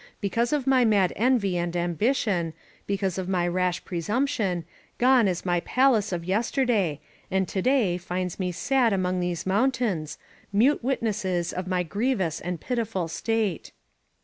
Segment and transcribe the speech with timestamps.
[0.19, 2.53] Because of my mad envy and am bition,
[2.87, 4.65] because of my rash presumption,
[4.97, 10.17] gone is my palace of yesterday, and to day finds me sad among these mountains,
[10.51, 13.73] mute witnesses of my grievous and pitiful state.